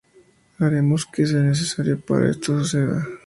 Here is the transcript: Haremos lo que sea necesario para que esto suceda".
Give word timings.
Haremos 0.57 1.05
lo 1.05 1.11
que 1.11 1.27
sea 1.27 1.41
necesario 1.43 1.95
para 2.01 2.23
que 2.25 2.31
esto 2.31 2.57
suceda". 2.57 3.07